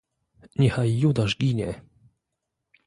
"Niechaj 0.61 0.89
Judasz 1.01 1.37
ginie!" 1.45 1.71